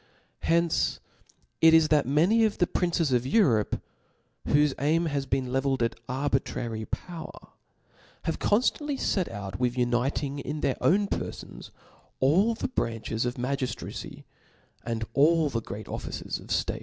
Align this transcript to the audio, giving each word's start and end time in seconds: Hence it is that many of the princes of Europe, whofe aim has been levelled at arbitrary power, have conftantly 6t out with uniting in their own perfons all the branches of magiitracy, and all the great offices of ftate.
Hence 0.39 0.99
it 1.61 1.75
is 1.75 1.89
that 1.89 2.07
many 2.07 2.43
of 2.43 2.57
the 2.57 2.65
princes 2.65 3.11
of 3.11 3.27
Europe, 3.27 3.79
whofe 4.47 4.73
aim 4.79 5.05
has 5.05 5.27
been 5.27 5.53
levelled 5.53 5.83
at 5.83 5.93
arbitrary 6.09 6.85
power, 6.85 7.49
have 8.23 8.39
conftantly 8.39 8.97
6t 8.97 9.29
out 9.29 9.59
with 9.59 9.77
uniting 9.77 10.39
in 10.39 10.61
their 10.61 10.77
own 10.81 11.07
perfons 11.07 11.69
all 12.19 12.55
the 12.55 12.69
branches 12.69 13.27
of 13.27 13.35
magiitracy, 13.35 14.23
and 14.83 15.05
all 15.13 15.49
the 15.51 15.61
great 15.61 15.87
offices 15.87 16.39
of 16.39 16.47
ftate. 16.47 16.79